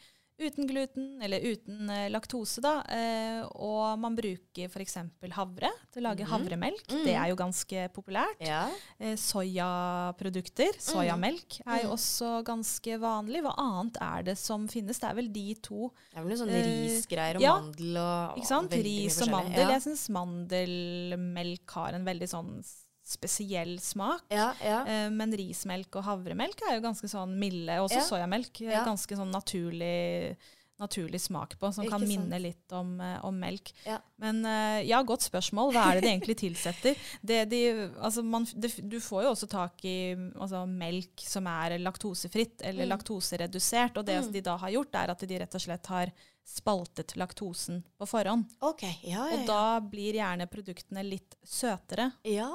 [0.47, 2.61] uten gluten eller uten eh, laktose.
[2.65, 2.75] Da.
[2.91, 4.97] Eh, og man bruker f.eks.
[5.37, 6.31] havre til å lage mm.
[6.33, 6.85] havremelk.
[6.93, 7.05] Mm.
[7.07, 8.43] Det er jo ganske populært.
[8.45, 8.65] Ja.
[8.99, 11.97] Eh, Soyaprodukter, soyamelk, er jo Mhm.
[11.97, 13.43] også ganske vanlig.
[13.43, 14.99] Hva annet er det som finnes?
[14.99, 15.91] Det er vel de to.
[16.13, 17.55] Det er vel noe sånn Eh, risgreier og ja.
[17.61, 18.73] mandel og Ikke sant?
[18.73, 19.61] Ris og mandel.
[19.69, 19.71] Ja.
[19.79, 22.65] Jeg syns mandelmelk har en veldig sånn
[23.05, 24.23] spesiell smak.
[24.31, 24.81] Ja, ja.
[24.87, 27.79] Eh, Men rismelk og havremelk er jo ganske sånn milde.
[27.83, 28.09] Også Ja.
[28.09, 28.61] soyamelk.
[28.63, 28.85] eh, Ja.
[28.85, 30.37] Ganske sånn naturlig,
[30.81, 32.09] naturlig smak på, som Ikke kan sant.
[32.11, 33.73] minne litt om, eh, om melk.
[34.19, 34.43] Men
[34.87, 35.73] ja, godt spørsmål.
[35.73, 36.97] Hva er det de egentlig tilsetter?
[37.25, 41.79] Det de, altså man, det, du får jo også tak i altså melk som er
[41.79, 42.91] laktosefritt eller Mm.
[42.99, 43.97] laktoseredusert.
[43.97, 44.33] Og det Mm.
[44.33, 46.13] de da har gjort, er at de rett og slett har
[46.45, 48.45] spaltet laktosen på forhånd.
[48.61, 48.83] OK.
[49.07, 52.11] Ja, ja, Og da blir gjerne produktene litt søtere.
[52.25, 52.49] ja.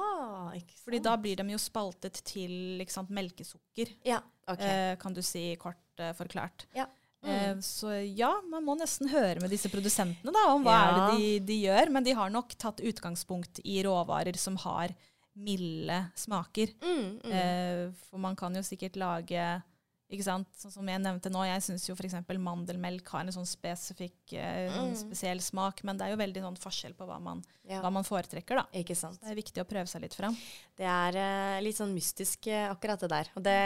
[0.54, 0.84] ikke sant.
[0.84, 4.60] Fordi da blir de jo spaltet til sant, melkesukker, Ja, OK.
[4.60, 6.66] eh, kan du si kort eh, forklart.
[6.74, 6.86] Ja.
[7.24, 7.58] Eh, Mm.
[7.60, 10.84] så ja, man må nesten høre med disse produsentene da, om hva Ja.
[10.86, 11.90] er det de, de gjør.
[11.90, 14.94] Men de har nok tatt utgangspunkt i råvarer som har
[15.34, 16.68] milde smaker.
[16.80, 17.32] Mm, mm.
[17.32, 19.62] Eh, for man kan jo sikkert lage
[20.08, 20.48] ikke sant?
[20.56, 22.14] Sånn som jeg nevnte nå, jeg syns jo f.eks.
[22.40, 24.94] mandelmelk har en sånn spesifikk, eh, Mm.
[24.96, 25.82] spesiell smak.
[25.84, 27.82] Men det er jo veldig sånn forskjell på hva man, ja.
[27.82, 28.64] hva man foretrekker, da.
[28.72, 29.20] Ikke sant.
[29.20, 30.36] Det er viktig å prøve seg litt fram.
[30.78, 33.28] Det er eh, litt sånn mystisk, eh, akkurat det der.
[33.36, 33.58] Og det,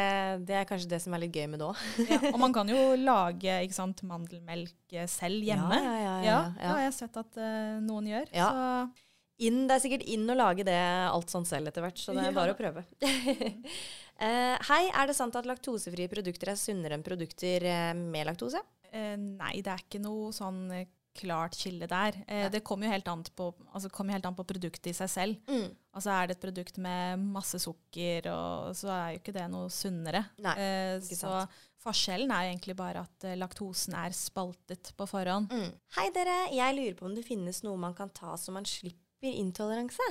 [0.49, 1.77] det er kanskje det som er litt gøy med det òg.
[2.11, 5.79] Ja, og man kan jo lage ikke sant, mandelmelk eh, selv hjemme.
[5.79, 8.27] Ja, ja, ja, Ja, ja, det har jeg sett at eh, noen gjør.
[8.35, 8.51] Ja.
[8.51, 9.09] Så
[9.43, 10.79] Inn, det er sikkert inn å lage det
[11.09, 12.85] alt sånn selv etter hvert, så det er bare å prøve.
[13.03, 18.63] uh, hei, er det sant at laktosefrie produkter er sunnere enn produkter eh, med laktose?
[18.93, 20.67] Uh, nei, det er ikke noe sånn
[21.13, 22.17] klart skille der.
[22.27, 25.51] Eh, det kommer jo helt an, på, altså, helt an på produktet i seg selv.
[25.51, 25.69] Mm.
[25.93, 29.69] Altså Er det et produkt med masse sukker, og, så er jo ikke det noe
[29.73, 30.25] sunnere.
[30.43, 31.61] Nei, Eh, så sant.
[31.83, 35.53] forskjellen er jo egentlig bare at eh, laktosen er spaltet på forhånd.
[35.53, 35.73] Mm.
[35.97, 39.02] Hei dere, jeg lurer på om det finnes noe man kan ta så man slipper
[39.31, 40.03] intoleranse?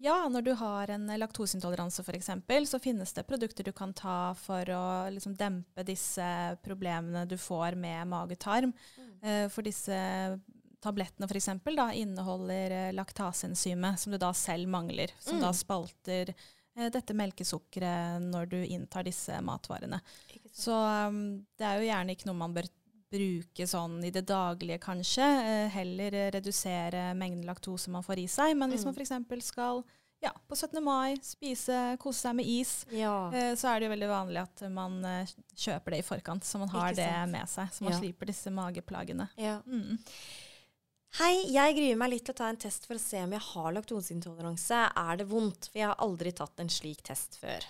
[0.00, 2.30] Ja, når du har en laktoseintoleranse f.eks.,
[2.70, 7.74] så finnes det produkter du kan ta for å liksom dempe disse problemene du får
[7.74, 8.72] med mage-tarm.
[8.98, 9.10] Mm.
[9.22, 9.98] Eh, for disse
[10.80, 11.48] tablettene f.eks.
[11.98, 15.10] inneholder eh, laktaseenzymet, som du da selv mangler.
[15.18, 15.42] Som Mm.
[15.42, 19.98] da spalter eh, dette melkesukkeret når du inntar disse matvarene.
[20.54, 20.72] Så
[21.10, 22.70] um, det er jo gjerne ikke noe man bør
[23.10, 25.24] bruke sånn i det daglige, kanskje.
[25.24, 28.56] Eh, heller eh, redusere mengden laktose man får i seg.
[28.56, 28.92] Men hvis Mm.
[28.94, 28.94] man
[29.24, 29.44] f.eks.
[29.46, 29.84] skal
[30.20, 30.82] ja, på 17.
[30.82, 33.30] mai spise, kose seg med is, Ja.
[33.32, 35.00] eh, så er det jo veldig vanlig at man
[35.54, 37.70] kjøper det i forkant, så man har det med seg.
[37.72, 37.98] Så man Ja.
[38.00, 39.28] slipper disse mageplagene.
[39.38, 39.60] ja.
[39.62, 39.98] Mm.
[41.18, 43.40] Hei, jeg gruer meg litt til å ta en test for å se om jeg
[43.40, 44.92] har laktoseintoleranse.
[44.94, 45.70] Er det vondt?
[45.72, 47.64] For jeg har aldri tatt en slik test før.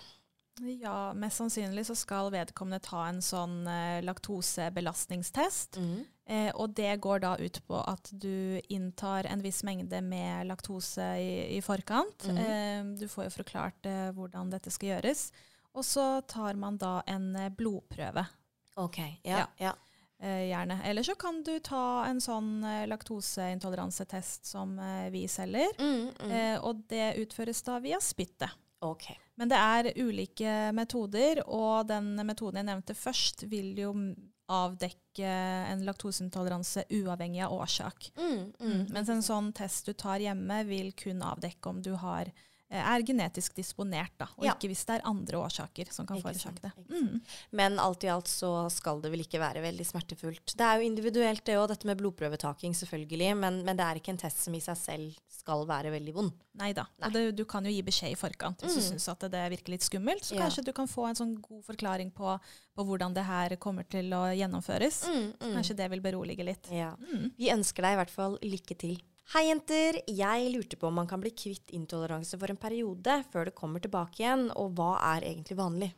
[0.59, 5.79] Ja, mest sannsynlig så skal vedkommende ta en sånn eh, laktosebelastningstest.
[5.79, 5.99] Mm.
[6.29, 11.05] Eh, og det går da ut på at du inntar en viss mengde med laktose
[11.17, 12.27] i, i forkant.
[12.27, 12.41] Mm.
[12.43, 15.29] Eh, du får jo forklart eh, hvordan dette skal gjøres.
[15.77, 18.25] Og så tar man da en eh, blodprøve,
[18.79, 18.99] OK.
[19.23, 19.39] Ja.
[19.39, 19.47] Ja.
[19.57, 19.73] ja.
[20.19, 20.81] eh, gjerne.
[20.85, 24.75] Eller så kan du ta en sånn laktoseintoleransetest som
[25.11, 25.71] vi selger.
[25.79, 26.31] Mm, mm.
[26.31, 28.53] Eh, og det utføres da via spyttet.
[28.85, 29.09] OK.
[29.39, 33.93] Men det er ulike metoder, og den metoden jeg nevnte først, vil jo
[34.49, 35.29] avdekke
[35.69, 38.09] en laktoseintoleranse uavhengig av årsak.
[38.17, 38.81] Mm, mm.
[38.95, 42.33] Mens en sånn test du tar hjemme, vil kun avdekke om du har
[42.77, 44.53] er genetisk disponert, da, og Ja.
[44.53, 46.71] ikke hvis det er andre årsaker som kan forårsake det.
[46.89, 47.21] Mm.
[47.51, 50.53] Men alt i alt så skal det vel ikke være veldig smertefullt.
[50.55, 54.09] Det er jo individuelt det òg, dette med blodprøvetaking selvfølgelig, men, men det er ikke
[54.13, 56.31] en test som i seg selv skal være veldig vond.
[56.59, 56.85] Nei da.
[57.01, 58.89] Og du kan jo gi beskjed i forkant hvis du Mm.
[58.91, 60.21] syns at det virker litt skummelt.
[60.23, 60.41] Så Ja.
[60.45, 62.39] kanskje du kan få en sånn god forklaring på,
[62.77, 65.05] på hvordan det her kommer til å gjennomføres.
[65.39, 66.67] Kanskje det vil berolige litt.
[66.71, 66.95] Ja.
[66.97, 67.31] Mm.
[67.37, 68.97] Vi ønsker deg i hvert fall lykke til.
[69.29, 69.99] Hei, jenter.
[70.09, 73.83] Jeg lurte på om man kan bli kvitt intoleranse for en periode før det kommer
[73.83, 75.89] tilbake igjen, og hva er egentlig vanlig?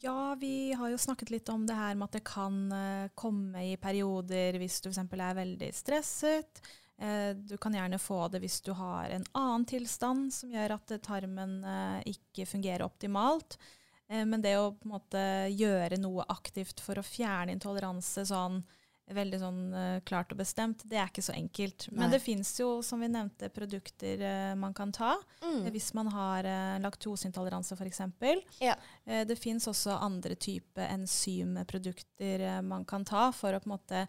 [0.00, 3.66] Ja, vi har jo snakket litt om det her med at det kan eh, komme
[3.66, 5.02] i perioder hvis du f.eks.
[5.04, 6.62] er veldig stresset.
[6.96, 10.96] Eh, du kan gjerne få det hvis du har en annen tilstand som gjør at
[11.04, 13.60] tarmen eh, ikke fungerer optimalt.
[14.08, 15.22] Men det å på en måte
[15.52, 18.62] gjøre noe aktivt for å fjerne intoleranse sånn
[19.14, 21.86] veldig sånn uh, klart og bestemt, det er ikke så enkelt.
[21.90, 22.00] Nei.
[22.02, 25.14] Men det fins jo, som vi nevnte, produkter uh, man kan ta.
[25.42, 25.64] Mm.
[25.66, 28.00] Eh, Hvis man har uh, laktoseintoleranse f.eks.
[28.60, 28.74] Ja.
[29.06, 34.06] Uh, det fins også andre typer enzymprodukter man kan ta for å på en måte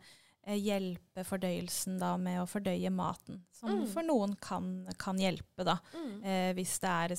[0.50, 3.44] hjelpe fordøyelsen da, med å fordøye maten.
[3.54, 3.88] Som Mm.
[3.92, 6.24] for noen kan, kan hjelpe, da, Mm.
[6.24, 7.16] eh, hvis det er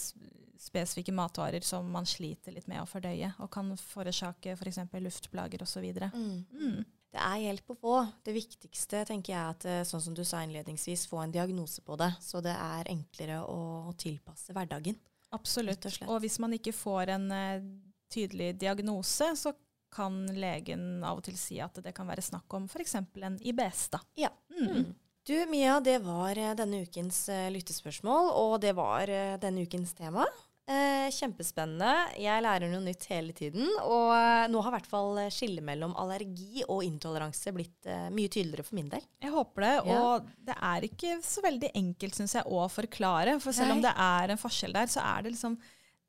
[0.59, 4.79] spesifikke matvarer som man sliter litt med å fordøye, og kan forårsake f.eks.
[4.91, 5.85] For luftplager osv.
[6.13, 6.45] Mm.
[6.53, 6.85] Mm.
[7.11, 7.95] Det er hjelp å få.
[8.23, 11.97] Det viktigste tenker jeg at, eh, sånn som du sa innledningsvis, få en diagnose på
[11.99, 14.95] det, så det er enklere å, tilpasse hverdagen.
[15.35, 15.85] Absolutt.
[15.87, 16.09] Og.
[16.09, 17.67] Og hvis man ikke får en eh,
[18.11, 19.53] tydelig diagnose, så
[19.91, 22.95] kan legen av og til si at det kan være snakk om f.eks.
[22.95, 23.89] en IBS.
[23.91, 24.01] da.
[24.15, 24.31] Ja.
[24.55, 24.71] Mm.
[24.71, 24.95] Mm.
[25.27, 29.11] Du Mia, det var eh, denne ukens lyttespørsmål, og det var
[29.43, 30.29] denne ukens tema.
[30.71, 31.89] Eh, kjempespennende.
[32.23, 33.65] Jeg lærer noe nytt hele tiden.
[33.83, 38.07] Og eh, nå har i hvert fall eh, skillet mellom allergi og intoleranse blitt eh,
[38.15, 39.03] mye tydeligere for min del.
[39.25, 39.73] Jeg håper det.
[39.91, 39.97] Ja.
[40.05, 43.35] Og det er ikke så veldig enkelt synes jeg, å forklare.
[43.43, 45.59] For selv om det er en forskjell der, så er det liksom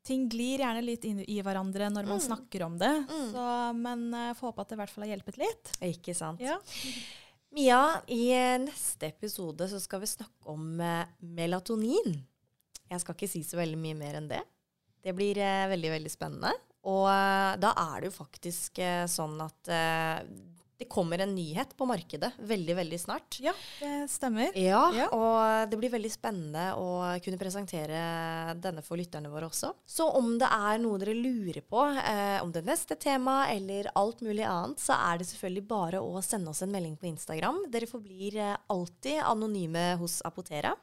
[0.02, 2.22] Ting glir gjerne litt inn i hverandre når man Mm.
[2.24, 2.88] snakker om det.
[3.06, 3.26] Mm.
[3.30, 3.42] Så,
[3.78, 5.70] men jeg får håpe at det i hvert fall har hjulpet litt.
[5.92, 6.40] Ikke sant?
[6.42, 6.56] Ja.
[7.54, 7.78] Mia,
[8.10, 8.24] i
[8.64, 10.64] neste episode så skal vi snakke om
[11.22, 12.16] melatonin.
[12.90, 14.42] Jeg skal ikke si så veldig mye mer enn det.
[15.02, 16.52] Det blir eh, veldig, veldig spennende.
[16.90, 19.72] Og eh, da er det jo faktisk eh, sånn at
[20.78, 23.36] det kommer en nyhet på markedet veldig, veldig snart.
[23.40, 24.50] ja, det stemmer.
[24.58, 25.06] Ja, Ja.
[25.14, 29.72] og det blir veldig spennende å kunne presentere denne for lytterne våre også.
[29.86, 34.20] Så om det er noe dere lurer på eh, om det neste temaet eller alt
[34.26, 37.62] mulig annet, så er det selvfølgelig bare å sende oss en melding på Instagram.
[37.70, 40.74] Dere forblir eh, alltid anonyme hos Apotera.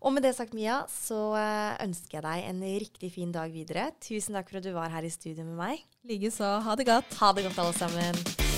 [0.00, 3.90] Og med det sagt, Mia, så eh, ønsker jeg deg en riktig fin dag videre.
[4.00, 5.82] Tusen takk for at du var her i studio med meg.
[6.08, 6.58] Likeså.
[6.64, 7.18] Ha det godt.
[7.20, 8.49] Ha det godt, alle sammen.